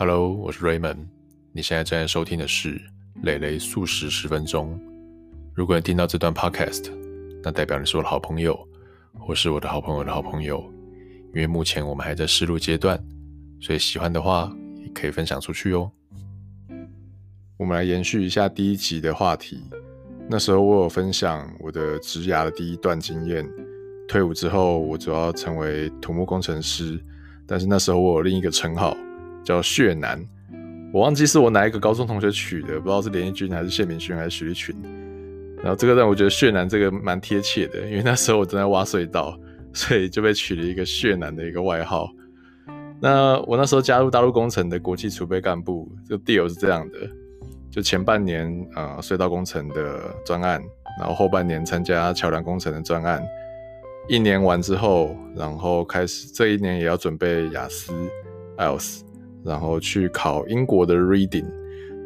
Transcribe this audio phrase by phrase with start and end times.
[0.00, 1.08] Hello，我是 Raymond。
[1.50, 2.80] 你现在正在收听的是
[3.24, 4.80] 蕾蕾素食十分钟。
[5.52, 6.92] 如果你听到这段 Podcast，
[7.42, 8.56] 那代表你是我的好朋友，
[9.18, 10.62] 或是我的好朋友的好朋友。
[11.34, 12.96] 因为目前我们还在试录阶段，
[13.60, 15.90] 所以喜欢的话也可以分享出去哦。
[17.56, 19.64] 我们来延续一下第一集的话题。
[20.30, 23.44] 那时候我有分享我的职涯的第一段经验。
[24.06, 27.04] 退伍之后，我主要成为土木工程师，
[27.48, 28.96] 但是那时候我有另一个称号
[29.48, 30.22] 叫“血男”，
[30.92, 34.76] 我忘记是我哪一个高中同学取的，不知道是连义军还是谢明勋还是徐立群。
[35.56, 39.40] 然后这个让我觉得“血男”这个蛮贴切的，因为那时候我正在挖隧道，
[39.72, 42.10] 所以就被取了一个“血男”的一个外号。
[43.00, 46.98] 那我那时候加入大陆工程的国际储备干部，这个 deal 是这样的：
[47.70, 50.60] 就前半年啊、呃、隧道工程的专案，
[51.00, 53.24] 然后后半年参加桥梁工程的专案。
[54.08, 57.92] 一年完之后，然后开始这一年也要准备雅思、
[58.56, 59.00] IELTS，
[59.44, 61.46] 然后去考英国的 Reading。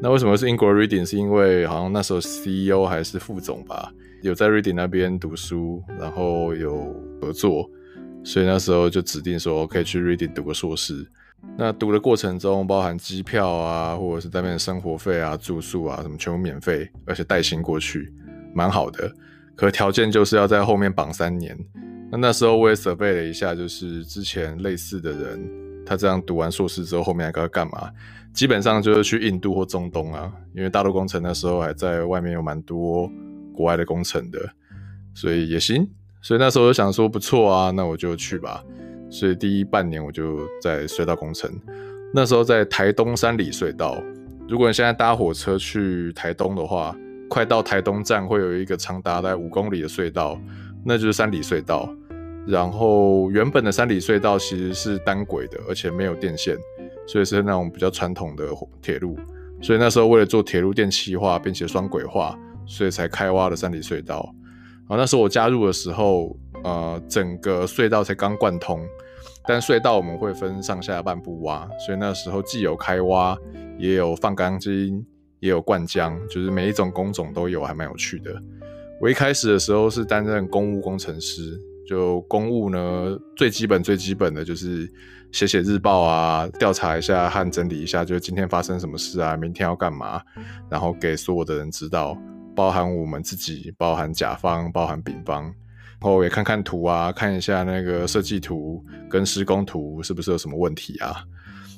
[0.01, 1.05] 那为什么是英国 Reading？
[1.05, 7.71] 是因为好像那时候 CEO 还是副总吧，有在 Reading 那边读书，然后有合作，
[8.25, 11.07] 所以那时候就指定说可以去 Reading 读个硕士。
[11.59, 18.13] 那读的过程中，包含机票啊，或者是在那边生活费啊、住宿啊什么全部免费，而且带薪过去，
[18.55, 19.13] 蛮好的。
[19.57, 21.57] 可条件就是要在后面绑三年。
[22.11, 25.51] 那那时候我也储备了一下，就是之前类似的人，
[25.85, 27.91] 他这样读完硕士之后，后面还该干嘛？
[28.33, 33.11] 基本上就是去印度或中东啊，因为大陆工程那时候还在外面有蛮多
[33.53, 34.39] 国外的工程的，
[35.15, 35.87] 所以也行。
[36.23, 38.65] 所以那时候就想说不错啊，那我就去吧。
[39.11, 41.51] 所以第一半年我就在隧道工程，
[42.15, 44.03] 那时候在台东三里隧道。
[44.49, 46.97] 如果你现在搭火车去台东的话，
[47.29, 50.41] 快到台东站会有一个长达在五公里的隧道，
[50.85, 51.93] 那就是三里隧道。
[52.47, 56.57] 然后原本的三里隧道其实是单轨的，而且没有电线，
[57.07, 58.49] 所以是那种比较传统的
[58.81, 59.17] 铁路。
[59.61, 62.37] 所以那时候为了做铁路电气化，并且双轨化，
[62.67, 64.35] 所以才开挖了三里隧道。
[64.89, 68.85] 然后那时候我加入的时候，呃，整个隧道才刚贯通，
[69.47, 73.39] 但隧道我们会分上下半部挖，所以那时候既有开挖，
[73.79, 75.07] 也有放钢筋，
[75.39, 78.35] 也有灌浆，就是每一种工种都有，还蛮有趣的。
[79.01, 81.57] 我一开始的时候是担任公务工程师。
[81.87, 84.91] 就公务呢，最基本最基本的就是
[85.33, 90.23] 写写日报啊，调查一下和整理一下，就是今天发生什么事啊，明天要干嘛，
[90.71, 92.17] 然后给所有的人知道，
[92.55, 95.55] 包含我们自己，包含甲方，包含丙方，然
[96.01, 101.25] 后也看看图啊，看一下那个设计图跟施工图是不是有什么问题啊。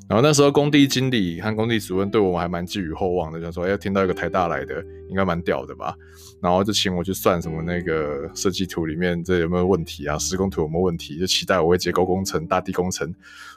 [0.07, 5.95] 然后那时候工地经理和工地主任对我们还蛮寄予厚望的，就说：“哎，听到一个台大来的，应该蛮屌的吧？”
[6.43, 13.13] 然后就请我去算什么那个设计图里面这有没有问题啊，施工图有没有问题，就期待我会结构工程、大地工程。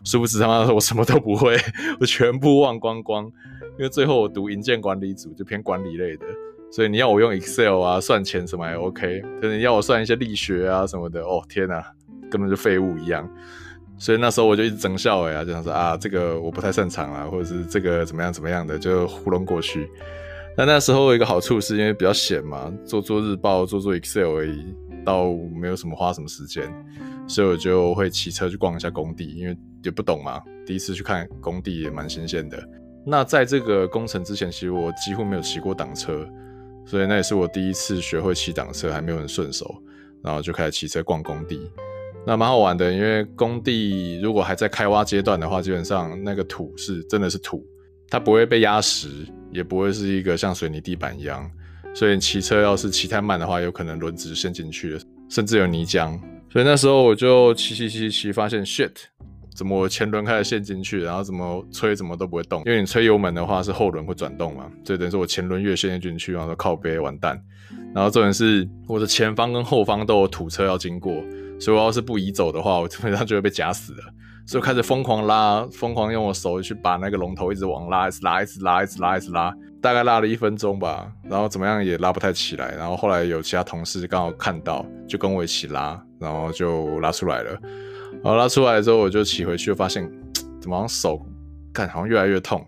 [0.06, 1.58] 殊不知他妈的我什么都不会，
[2.00, 3.26] 我全部忘光光。
[3.78, 6.26] 因为最后我读营建管理组，就偏管理类的，
[6.72, 11.84] 所以你要我用 Excel 啊算钱什么还 OK，可是你要我算一些力学啊什么的，哦天哪，
[12.32, 13.30] 根本就废物一样。
[13.98, 19.90] 所以那时候我就一直整笑哎，就想说啊，这个我不太擅长啊，或者是这个怎么样怎么样的，就糊弄过去。
[20.56, 24.74] 那那时候有一个好处是因为比较闲嘛，做做日报，做做 Excel 而已，
[25.06, 26.72] 倒没有什么花什么时间，
[27.28, 32.58] 所以我就会骑车去逛一下工地，因为也不懂嘛，第一次去看工地也蛮新鲜的。
[33.06, 36.28] 那在这个工程之前，其实我几乎没有骑过挡车，
[36.86, 39.82] 所以那也是我第一次学会骑挡车，还没有很顺手，
[40.24, 41.72] 然后就开始骑车逛工地。
[42.28, 47.66] 那蛮好玩的，因为工地如果还在开挖阶段的话，基本上那个土是真的是土，
[48.10, 49.08] 它不会被压实，
[49.50, 51.50] 也不会是一个像水泥地板一样，
[51.96, 55.00] 所以你骑车要是骑太慢的话，有可能轮子陷进去了，
[55.30, 56.20] 甚至有泥浆。
[56.52, 58.92] 所以那时候我就骑骑骑骑，发现 shit，
[59.56, 67.42] 怎么我前轮开始陷进去，然后怎么吹怎么都不会动，因为你吹油门的话是后轮会转动嘛，所以等于说我前轮越陷进去，然后靠背完蛋。
[67.96, 71.24] 然后重点是我的前方跟后方都有土车要经过。
[71.60, 74.00] 所以我要是不移走的话，我基本上就会被夹死了。
[74.46, 81.12] 所以开始疯狂拉，疯狂用我手去把那个龙头一直往拉，一直拉，一直拉，一直拉，一直拉，大概拉了一分钟吧。
[81.24, 82.74] 然后怎么样也拉不太起来。
[82.76, 87.52] 然后后来有其他同事刚好看到，就跟我一起拉，然后就拉出来了。
[88.24, 90.10] 然后拉出来之后，我就骑回去，发现
[90.62, 91.22] 怎么好像手
[91.74, 92.66] 干好像越来越痛。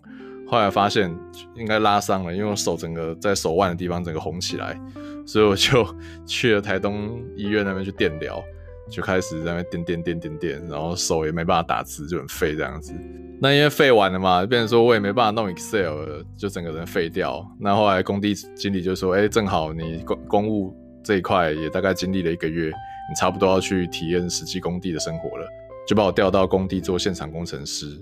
[0.48, 1.10] 后来发现
[1.56, 4.78] 应该拉伤了，因为我手整个在手腕的地方整个红起来，
[5.26, 5.88] 所以我就
[6.28, 8.44] 去了台东医院那边去电疗。
[8.90, 12.94] 就开始在那点点点点点，然后手也没办法打字，就很废这样子。
[13.42, 17.46] 那因为废完了嘛，变成说我也没办法弄 Excel 了，就整个人废掉。
[17.60, 25.48] 那后来工地经理就说：“哎、正好你公公务这一块也大概经历了一个月，你差不多要去体验实际工地的生活了，
[25.88, 27.98] 就把我调到工地做现场工程师。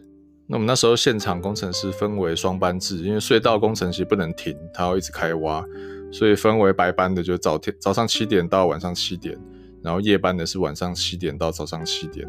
[0.47, 5.63] 那我们那时候现场工程师分为双班制，因为隧道工程其实不能停，它要一直开挖，
[6.11, 9.37] 所以分为白班的就早天早上七点到晚上七点，
[9.83, 12.27] 然后夜班的是晚上七点到早上七点。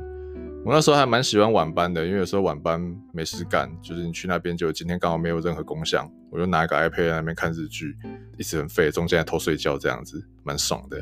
[0.65, 2.81] 我那时候还蛮喜欢晚班的，因为有时候晚班
[3.13, 7.97] 没事干，就是你去那边就今天刚好没有任何工项，我就拿一个 iPad 在那边看日剧，
[8.37, 11.01] 一直很废，中间还偷睡觉这样子，蛮爽的。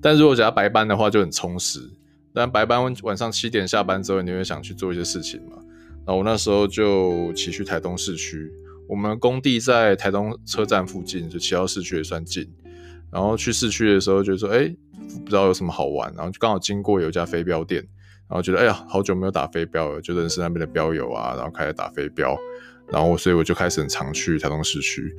[0.00, 1.80] 但如果讲白班的话就很充实，
[2.32, 5.58] 但白班晚上七点下班之后，你会想去做一些事情嘛？
[6.06, 8.50] 然后我那时候就骑去台东市区，
[8.88, 12.48] 我们工地在台东车站附近，就骑到市区也算近。
[13.14, 14.66] 然后去市区的时候就说，哎，
[15.24, 17.80] 不知道有什么好玩，然后就刚好经过有一家飞镖店，
[18.28, 22.36] 然后觉得，哎呀，好久没有打飞镖了，就认识那边的镖友啊，然后开始打飞镖，
[22.90, 25.14] 然后所以我就开始很常去台东市区。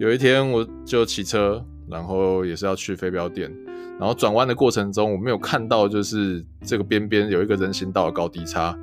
[0.00, 3.54] 有一天我就骑车，然后也是要去飞镖店，
[4.00, 8.74] 然后转弯的过程中，我没有看到就是这个边边有一个人行道的高低差。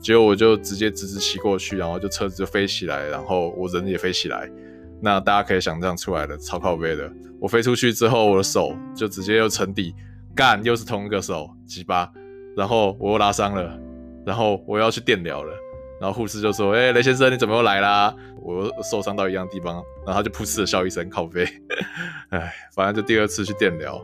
[0.00, 4.50] 结果我就直接直直骑过去，然后就车子就飞起来，然后我人也飞起来。
[5.00, 7.10] 那大家可以想象出来的，超靠背的。
[7.40, 9.94] 我飞出去之后，我的手就直接又沉底，
[10.34, 12.10] 干，又是同一个手，鸡巴。
[12.56, 13.78] 然后我又拉伤了，
[14.24, 15.52] 然后我要去电疗了。
[16.00, 19.74] 然后护士就说：“哎、雷先生，你怎么又来啦？”我又受伤到一样地方，
[20.06, 21.46] 然后他就噗嗤的笑一声，靠背。
[22.30, 24.02] 哎，反正就第二次去电疗。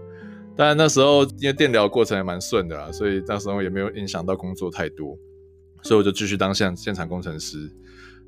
[0.56, 5.16] 但那时候因为电疗过程也蛮顺的啦，所以那时候也没有影响到工作太多。
[5.82, 7.70] 所以我就继续当现现场工程师。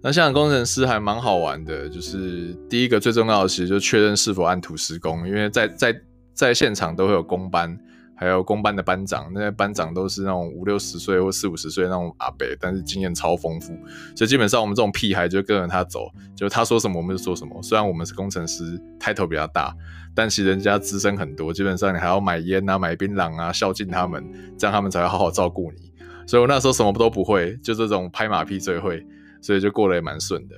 [0.07, 5.99] 那现场工程师还蛮好玩的，就是第一个最重要的其实就确认是否按图施工，因为在在
[6.35, 7.75] 在现场都会有工班，
[8.15, 13.69] 还有工班的班长，那些班长都是那种五六十岁或四五十岁那种阿伯，但是经验超丰富，
[14.15, 17.59] 所以基本上我们这种屁孩就跟着他走，就他说什么我们就说什么。
[17.63, 19.75] 虽然我们是工程师，title 比较大，
[20.15, 24.23] 但其实人家资深很多，基本上你还要买烟啊、买槟榔啊，孝敬他们，
[24.59, 25.91] 这样他们才会好好照顾你。
[26.27, 29.07] 所以我那时候什么都不会，就这种拍马屁最会，
[29.45, 30.57] 所以就过得也蛮顺的。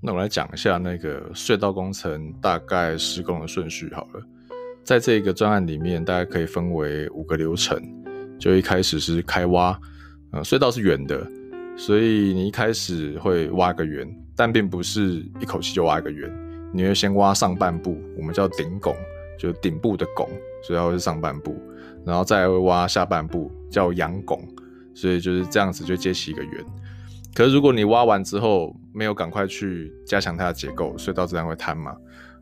[0.00, 4.22] 那我来讲一下那个隧道工程大概施工的顺序好了。
[4.82, 7.78] 在这个专案里面，大概可以分为五个流程。
[8.38, 9.78] 就一开始是开挖，
[10.32, 11.26] 呃，隧道是圆的，
[11.76, 16.30] 所以你一开始会挖个圆，但并不是一口气就挖一个圆，
[16.72, 18.96] 你会先挖上半部，我们叫顶拱，
[19.38, 20.26] 就顶部的拱，
[20.62, 21.60] 所以它是上半部，
[22.06, 24.48] 然后再挖下半部，叫仰拱。
[24.94, 26.64] 所以就是这样子就接起一个圆，
[27.34, 31.96] 可是如果你挖完之后没有赶快去加强它的结构，隧道自然会坍嘛。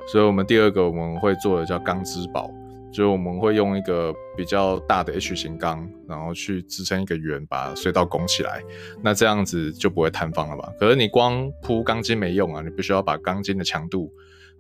[0.07, 2.51] 所以我们第二个我们会做的叫钢支堡，
[2.93, 8.63] 就是我们会用一个比较大的 H 型钢，然后去支撑一个圆，把隧道拱起来。
[9.01, 10.71] 那这样子就不会坍方了吧？
[10.79, 14.13] 可是你光铺钢筋没用啊，你必须要把钢筋的强度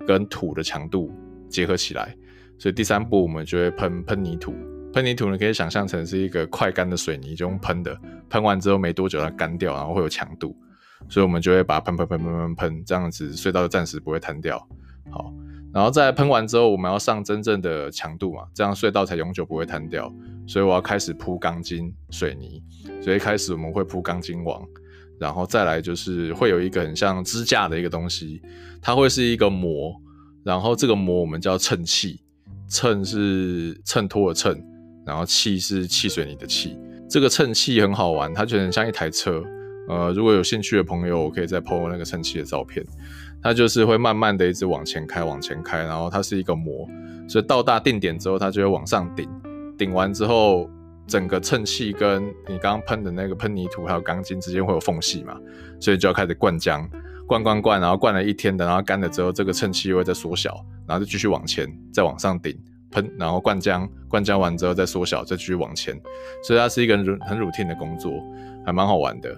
[0.06, 1.12] 跟土的强度
[1.48, 2.16] 结合起来。
[2.56, 4.54] 所以第三步我们就会喷喷泥土。
[4.92, 7.98] 喷泥土呢，可以想象成是一个快干的水泥，就用喷的，
[8.28, 10.54] 喷完之后没多久它干掉，然后会有强度，
[11.08, 14.58] 所以我们就会把它喷喷喷喷喷喷，这样子隧道暂时不会瘫掉。
[15.10, 15.32] 好，
[15.72, 20.12] 然后再喷完之后，我们要上真正的强度嘛，这样隧道才永久不会瘫掉。
[20.46, 22.62] 所以我要开始铺钢筋水泥，
[23.00, 24.62] 所以一开始我们会铺钢筋网，
[25.18, 28.42] 然后再来就是会有一个很像支架的一个东西，
[28.82, 29.94] 它会是一个膜，
[30.44, 32.20] 然后这个膜我们叫衬砌，
[32.68, 34.62] 衬是衬托的衬。
[35.04, 36.78] 然后气是汽水泥的气，
[37.08, 39.42] 这个衬气很好玩，它就很像一台车。
[39.88, 42.84] 呃，如果有兴趣的朋友，我可以再 po 那个衬气的照片。
[43.42, 46.88] 它就是会慢慢的一直往前开，往前开，然后它是一个模，
[47.28, 49.28] 所以到达定点之后，它就会往上顶。
[49.76, 50.70] 顶完之后，
[51.08, 55.36] 整个衬气跟你刚刚喷的那个喷泥土还有钢筋之间会有缝隙嘛，
[55.80, 56.88] 所以就要开始灌浆，
[57.26, 62.56] 灌灌灌，然后灌了一天，等到干了之后，这个衬气又会再缩小，然后就继续往前，再往上顶。
[62.92, 66.00] 喷，然后灌浆，灌浆完之后再缩小，再继续往前，
[66.44, 68.12] 所以它是一个很很 routine 的工作，
[68.64, 69.36] 还蛮好玩的。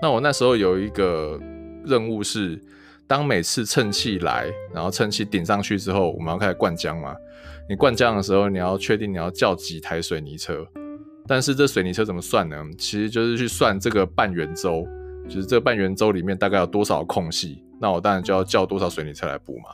[0.00, 1.38] 那我那时候有一个
[1.84, 2.58] 任务是，
[3.06, 7.14] 当每次衬砌来，然后衬砌顶上去之后，我们要开始灌浆嘛。
[7.68, 10.66] 你灌浆的时候，你要确定你要叫几台水泥车，
[11.26, 12.56] 但是这水泥车怎么算呢？
[12.76, 14.86] 其实就是去算这个半圆周，
[15.28, 19.70] 就是这半圆周里面大概有多少空隙，那我当然就要叫多少水泥车来补嘛。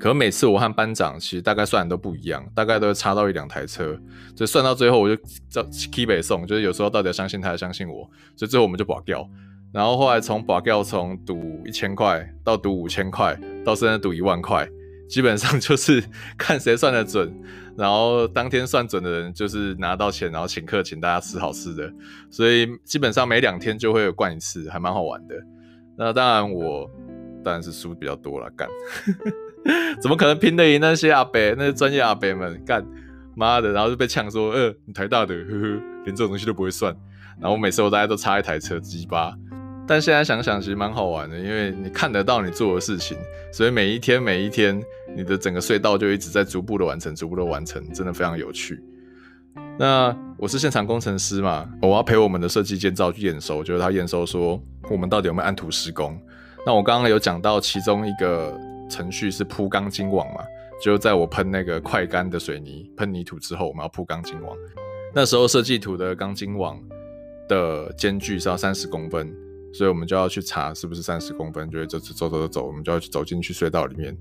[0.00, 3.94] 可每次我和班长其实大概算的都不一样，大概都会差到一两台车，
[4.34, 9.28] 所以算到最后我就叫 keep 北送，就是有时候到底要相信他，还是相信我，所以最后我们就保掉。
[9.72, 14.66] 然后后来从保掉从赌一千块到赌五千块，到现在赌一万块，
[15.06, 16.02] 基本上就是
[16.38, 17.32] 看谁算得准，
[17.76, 21.92] 然后当天算准的人就是拿到钱，然后请客请大家吃好吃的，
[22.30, 25.34] 所以基本上每两天就会有灌一次，还蛮好玩的。
[25.96, 26.90] 那当然我
[27.44, 28.66] 当然是输比较多了，干。
[30.00, 32.62] 怎么可能拼得赢那些阿伯，那些专业阿伯们？
[32.64, 32.84] 干
[33.34, 36.94] 妈的，然后就被呛说，呃，你台大的，呵呵，连这种东西都不会算。
[37.40, 39.32] 然后每次我大家都差一台车，鸡巴。
[39.86, 43.16] 但现在想想，其实蛮好玩的，因为你看得到你做的事情，
[43.52, 44.80] 所以每一天每一天，
[45.16, 48.80] 你的整个隧道就一直在逐步的完成，逐步的完成，真的非常有趣。
[49.78, 56.16] 那我是现场工程师嘛，我要陪我们的设计建造去验收，就是他验收说我们到底有没有按图施工。
[56.64, 58.56] 那我刚刚有讲到其中一个
[58.90, 60.44] 程序是铺钢筋网嘛，
[60.82, 64.54] 就在我喷那个快干的水泥喷泥土之后，我们要铺钢筋网。
[65.14, 66.78] 那时候设计图的钢筋网
[67.48, 69.32] 的间距是要三十公分，
[69.72, 74.16] 所以我们就要去查是不是三十公分，就会走走走走走，我们就要走进去隧道里面。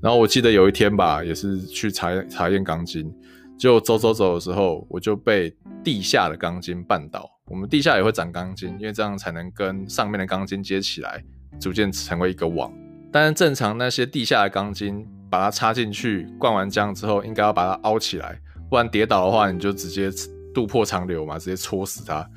[0.00, 3.12] 然后我记得有一天吧，也是去查查验钢筋，
[3.58, 7.28] 就走走走的时候，我就被地下的钢筋绊倒。
[7.46, 11.24] 我们地下也会长钢筋，因为这样才能跟上面的钢筋接起来，
[11.58, 12.72] 逐渐成为一个网。
[13.10, 18.38] 但是正常那些地下的钢筋，把它插进去，灌完浆之后，应该要把它凹起来。
[18.68, 20.10] 不然跌倒的话，你就直接
[20.54, 22.28] 肚破长流嘛，直接戳死它。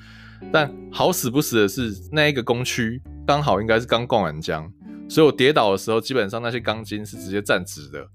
[0.51, 4.67] 但好死不死的是，那一个工区刚好应该是刚灌完浆，
[5.09, 8.07] 所以我跌倒的时候，基本上那些钢筋是直接站直的。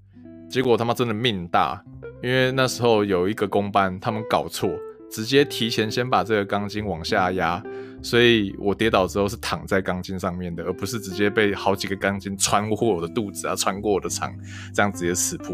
[0.49, 1.81] 结果他妈真的命大，
[2.23, 4.69] 因为那时候有一个工班他们搞错，
[5.11, 7.63] 直接提前先把这个钢筋往下压，
[8.07, 14.33] 所以我跌倒之后是躺在钢筋上面的，而不是直接被好几个钢筋穿过我的肚子啊，穿过我的肠，
[14.73, 15.53] 这样直接刺破。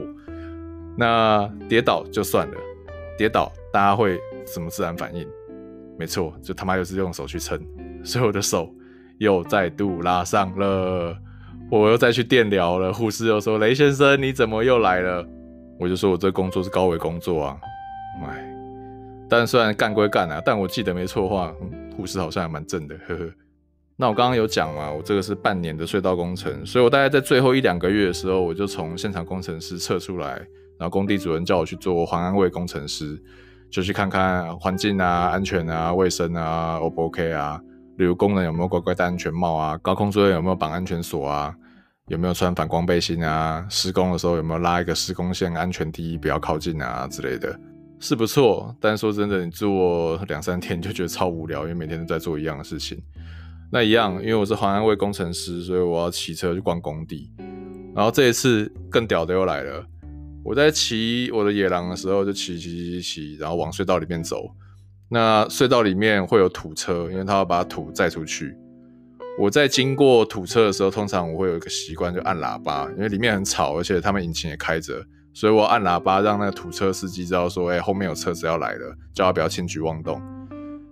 [0.95, 2.53] 那跌倒就算了，
[3.17, 5.27] 跌倒大家会什么自然反应？
[5.97, 7.59] 没错，就他妈又是用手去撑，
[8.03, 8.71] 所以我的手
[9.17, 11.17] 又再度拉伤了，
[11.71, 12.93] 我又再去电疗了。
[12.93, 15.27] 护士又说：“雷先生，你怎么又来了？”
[15.81, 17.57] 我就说：“我这工作是高危工作啊。”
[18.25, 18.55] 哎，
[19.27, 21.51] 但虽然干归干啊，但我记得没错的话，
[21.95, 23.31] 护士好像还蛮正的，呵呵。
[23.95, 30.41] 那我刚刚有讲嘛，我这个是半年的隧道工程，所以我大概在最后一两个月的时候，我就从现场工程师撤出来。
[30.79, 33.21] 然后工地主任叫我去做环安卫工程师，
[33.69, 37.61] 就去看看环境啊、安全啊、卫生啊，O 不 OK 啊？
[37.97, 39.77] 例如工人有没有乖乖戴安全帽啊？
[39.77, 41.55] 高空作业有没有绑安全锁啊？
[42.07, 43.65] 有没有穿反光背心啊？
[43.69, 45.53] 施工的时候有没有拉一个施工线？
[45.55, 47.57] 安全第一，不要靠近啊之类的，
[48.03, 48.75] 是不错。
[48.81, 53.01] 但说真的，你做两三天就觉得超无聊，因为每天都在做一样的事情。
[53.71, 57.31] 那一样，因为我是环安卫工程师，所以我要骑车去逛工地。
[57.95, 59.85] 然后这一次更屌的又来了。
[60.43, 64.53] 我在骑我的野狼的时候，就骑骑骑骑，然后往隧道里面走。
[65.07, 68.53] 那隧道里面会有土车，因为他要把土载出去。
[69.39, 75.01] 我在经过土车的时候，通常我会有一个习惯，就按喇叭，因为里面很吵，而且他们引擎也开着，
[75.33, 80.21] 所以我按喇叭让那个土车司机知道说，哎、欸，后面有车子要来了，叫他不要轻举妄动。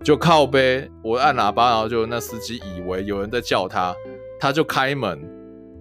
[0.04, 3.96] 就靠呗，我按喇叭，然后就那司机以为有人在叫他，
[4.40, 5.30] 他就开门。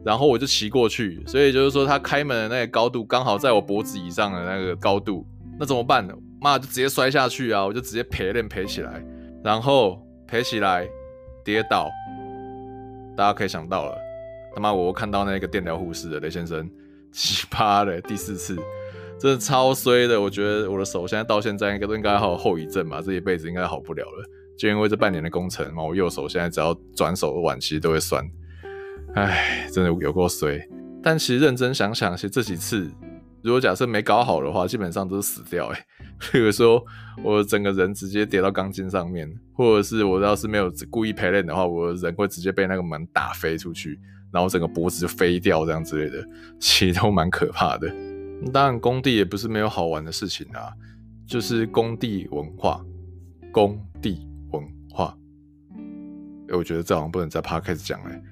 [0.02, 5.26] 然后我就骑过去，所以就是说他开门的那个高度刚好在我脖子以上的那个高度，
[5.58, 6.14] 那怎么办呢？
[6.40, 7.66] 妈就直接摔下去啊！
[7.66, 9.04] 我就直接赔练赔起来，
[9.44, 10.88] 然后赔起来
[11.44, 11.90] 跌倒，
[13.14, 13.94] 大家可以想到了，
[14.54, 16.66] 他妈我又看到那个电疗护士的雷先生，
[17.12, 18.56] 奇葩的第四次，
[19.18, 20.20] 真的超衰的。
[20.20, 24.24] 我觉得我的手现在到现在应该都应该还有后遗症吧，这一辈子应该好不了了，
[24.58, 28.24] 就因为这半年的工程嘛，我右手现在只要转手腕其实都会酸。
[29.14, 30.60] 唉，真的有够衰。
[31.02, 32.88] 但其实认真想想，其实这几次，
[33.42, 35.66] 如果假设没搞好的话，基本上都是死掉。
[35.68, 35.86] 哎，
[36.30, 36.84] 比如说
[37.24, 43.98] 我整个人直接跌到钢筋上面，或者是我要是没有故意陪练的话，我人会直接被那个门打飞出去，
[44.32, 46.24] 然后整个脖子就飞掉这样之类的，
[46.58, 47.88] 其实都蛮可怕的。
[48.52, 50.72] 当然，工地也不是没有好玩的事情啊，
[51.26, 52.84] 就是工地文化，
[53.52, 55.16] 工地文化。
[56.52, 58.22] 我觉得这好像不能在 Podcast 讲哎。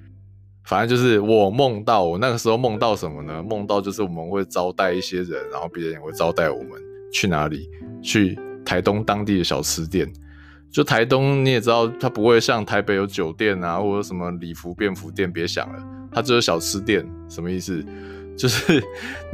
[0.65, 3.41] 反正就是我梦到，我那个时候梦到什么呢？
[3.41, 7.69] 梦到就是我们会招待一些人，然后别人也会招待我们去哪里？
[8.01, 10.11] 去台东当地的小吃店。
[10.71, 17.05] 就台东你也知道，它不会像台北有酒店啊，或者什么礼服便服店，别想了，它只有小吃店。
[17.27, 17.83] 什么意思？
[18.37, 18.81] 就是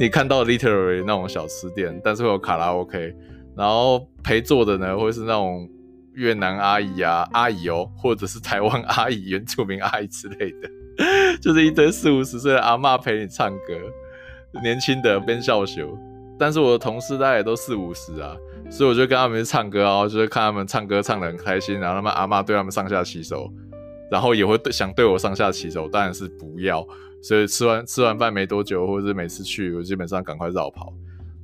[0.00, 3.14] 你看到 literary 那种小吃店，但是会有卡拉 OK，
[3.56, 5.68] 然后陪坐的呢，会是那种
[6.14, 10.70] 越南阿姨啊，阿姨哦，或者是台湾阿姨、原住民阿姨之类的。
[11.40, 15.96] 就是一堆四五十岁的阿嬷陪你唱歌，年轻的边笑羞。
[16.38, 18.34] 但是我的同事大概也都四五十啊，
[18.70, 23.50] 所以我就跟他们唱歌啊，就是看他们唱歌唱得很开心，然后他们阿嬷对他们上下其手，
[24.10, 26.86] 然后也会对想对我上下其手，当然是不要。
[27.22, 30.92] 所以吃完 吃完饭没多久，或者是每次去，我基本上赶快绕跑。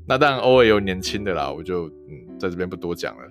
[0.06, 3.22] 那当然偶尔有年轻的啦，我就嗯在这边不多讲了。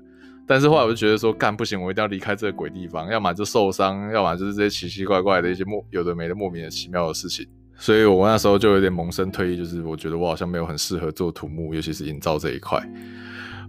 [0.47, 7.47] 但是后来我就觉得说，干不行，我一定要离开这个鬼地方，要么就受伤，要么就是这些奇奇怪怪的一些莫有的没的莫名其妙的事情。
[7.77, 12.81] 所以我那时候就有点萌生退意，就是我觉得我好像没有很适合做土木，尤其是营造这一块。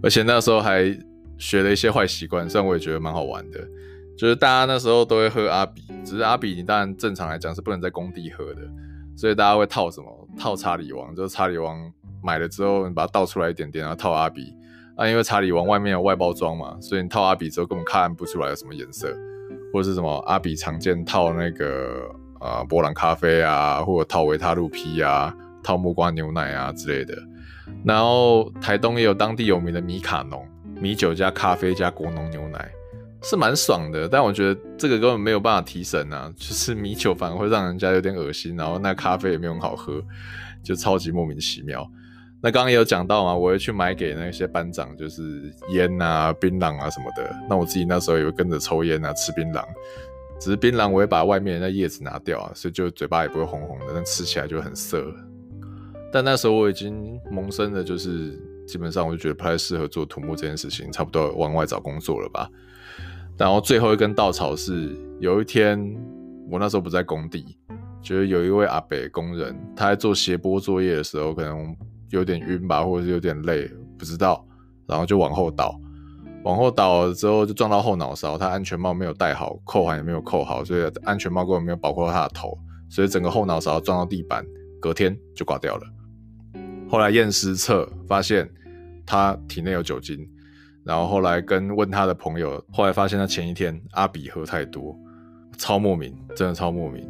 [0.03, 0.95] 而且那时候还
[1.37, 3.59] 学了一些坏习惯，虽然我也觉得蛮好玩的，
[4.17, 8.61] 就是大家那时候都会喝阿比，只是阿比你当然正常来讲是不能在工地喝的，
[9.15, 10.27] 所以大家会套什么？
[10.37, 11.91] 套查理王，就是查理王
[12.21, 14.53] 买了之后你把它倒出来一点点，然后套阿比。
[14.95, 19.11] 啊，因为查理王外面有外包装嘛，所以你套阿比之后根本看不出来有什么颜色，
[19.73, 22.03] 或者是什么阿比常见套那个
[22.39, 27.17] 呃伯朗咖啡啊，或者套维他露 P 啊，套木瓜牛奶啊之类的。
[27.85, 30.47] 然后台东也有当地有名的米卡农，
[30.79, 32.71] 米酒加咖啡加果农牛奶，
[33.21, 34.07] 是蛮爽的。
[34.07, 40.01] 但我觉得这个根本没有办法提神啊， 就是米酒反而会让人家有点恶心，然后那咖啡也没有很好喝，
[40.63, 41.89] 就超级莫名其妙。
[42.41, 47.33] 那刚刚也有讲到嘛，我会去买给那些班长，就是烟啊、槟榔啊什么的。
[47.49, 49.63] 那我自己那时候也会跟着抽烟啊、吃槟榔，
[50.41, 55.05] 只是槟榔我会把外面那叶子拿掉啊，所以就嘴巴也不会红红的，但吃起来就很涩。
[56.13, 62.47] 但那时候我已经萌生了，就是基本上我就觉得不太适合做土木这件事情，差不多往外找工作了吧。
[63.37, 65.79] 然后最后一根稻草是有一天
[66.49, 67.57] 我那时候不在工地，
[68.01, 71.75] 就是有一位阿北工人，他在做斜坡作业的时候，可能。
[72.09, 73.67] 有点晕吧，或者是有点累，
[73.97, 74.45] 不知道，
[74.85, 75.75] 然后就往后倒，
[76.43, 82.55] 往后倒了之后就撞到后脑勺，他安全帽没有戴好，扣环也没有扣好，所以安全帽根本没有保护到他的头，
[82.87, 84.45] 所以整个后脑勺撞到地板，
[84.79, 85.87] 隔天就挂掉了。
[86.93, 88.47] 后来验尸测发现
[89.03, 90.29] 他体内有酒精，
[90.83, 94.95] 然后后来跟问他的朋友，后来发现他前一天阿比喝太多，
[95.57, 97.03] 超莫名，真的超莫名。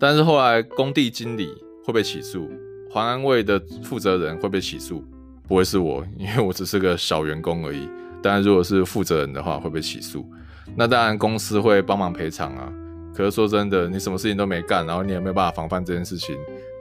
[0.00, 1.50] 但是后来工地经理
[1.84, 2.48] 会被起诉。
[2.90, 5.04] 环安卫的负责人会被起诉，
[5.46, 7.86] 不会是我，因为我只是个小员工而已。
[8.22, 10.26] 当然，如果是负责人的话，会被起诉。
[10.74, 12.72] 那当然，公司会帮忙赔偿啊。
[13.14, 16.34] 可是说真的，你什么事情都没干，然后你也没有办法防范这件事情。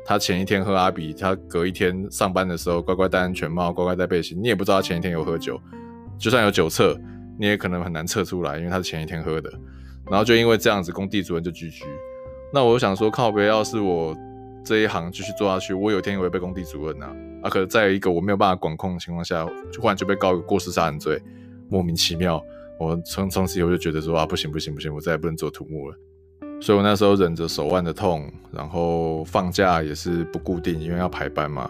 [0.08, 5.60] 他前一天喝阿比，他隔一天上班的时候乖乖戴安全帽，乖乖戴背心，你也不知道他前一天有喝酒。
[6.18, 6.98] 就算有酒测，
[7.38, 9.52] 你也可能很难测出来，因为他是前一天喝的。
[10.10, 11.84] 然后就因为这样子，工地主任就 GG。
[12.54, 14.16] 那我想说，靠北，要是我。
[14.64, 17.50] 这一行继续做下去，我有一天也会被工地主任啊啊！
[17.50, 21.18] 可是在一个我没有办法管控的情况下，就忽然就被告一个过失杀人罪，
[21.70, 22.44] 莫名其妙。
[22.78, 25.96] 我从从此以后就觉得说啊，不行不行不行，我再也不能做土木了。
[26.60, 31.70] 所以我那时候忍着手腕的痛，然后放假也是不固定，因为要排班嘛。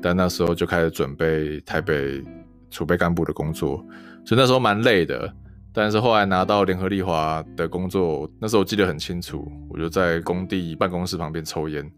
[0.00, 2.22] 但那时候就开始准备台北
[2.70, 3.84] 储备干部的工作，
[4.24, 5.32] 所以那时候蛮累的。
[5.72, 11.88] 但是后来拿到联合利华的工作，那时候我记得很清楚，我就在工地办公室旁边抽烟。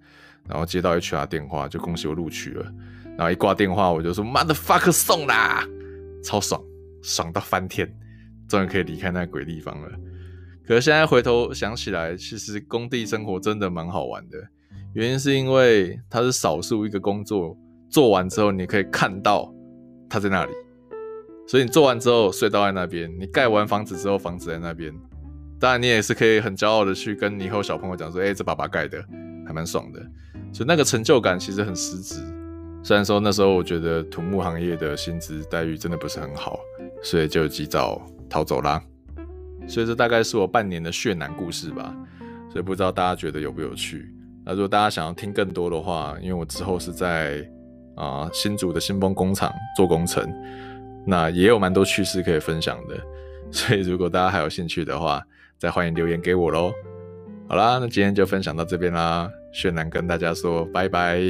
[0.48, 2.64] 然后接到 HR 电话，就恭喜我录取了。
[3.16, 5.64] 然后一挂电话，我就说 Motherfucker 送啦，
[6.24, 6.60] 超爽，
[7.02, 7.90] 爽到翻天，
[8.48, 9.88] 终于可以离开那个鬼地方了。
[10.70, 14.38] 可是现在回头想起来，其实工地生活真的蛮好玩的。
[14.94, 19.52] 原因是因为它是少数一个工作做完之后，你可以看到
[20.08, 20.52] 它在那里。
[21.48, 24.94] 所以你做完之后，隧道在那边；你盖完房子之后，房子在那边。
[25.58, 29.04] 当然，你也是可以很骄傲的去跟你以后小朋友讲说：“哎，这爸爸盖的，
[29.44, 30.00] 还蛮爽的。”
[30.54, 32.22] 所以那个成就感其实很实质，
[32.84, 36.60] 虽然说那时候我觉得土木行业的薪资待遇真的不是很好，
[37.02, 38.80] 所以就及早逃走啦。
[39.66, 41.94] 所以这大概是我半年的血男故事吧。
[42.50, 44.12] 所以不知道大家觉得有不有趣？
[44.44, 47.48] 那如果大家想要听更多的话，因为我之后是在
[47.94, 50.26] 啊、新竹的新丰工厂做工程，
[51.06, 52.98] 那也有蛮多趣事可以分享的。
[53.52, 55.22] 所以如果大家还有兴趣的话，
[55.58, 56.72] 再欢迎留言给我喽。
[57.48, 59.30] 好啦，那今天就分享到这边啦。
[59.52, 61.20] 血男跟大家说拜拜。